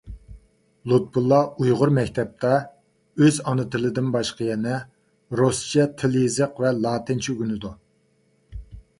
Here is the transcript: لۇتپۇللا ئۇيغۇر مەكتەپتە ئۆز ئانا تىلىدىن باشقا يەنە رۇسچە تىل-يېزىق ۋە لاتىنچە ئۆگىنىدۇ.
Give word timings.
لۇتپۇللا 0.91 1.37
ئۇيغۇر 1.63 1.91
مەكتەپتە 1.97 2.53
ئۆز 3.25 3.35
ئانا 3.51 3.65
تىلىدىن 3.75 4.07
باشقا 4.15 4.47
يەنە 4.47 4.79
رۇسچە 5.41 5.85
تىل-يېزىق 5.99 6.63
ۋە 6.65 6.71
لاتىنچە 6.79 7.33
ئۆگىنىدۇ. 7.35 7.73